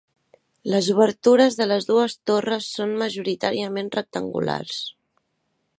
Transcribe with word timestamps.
Les 0.75 0.87
obertures 0.93 1.57
de 1.59 1.67
les 1.73 1.85
dues 1.91 2.17
torres 2.31 2.71
són 2.79 2.97
majoritàriament 3.03 3.95
rectangulars. 3.99 4.81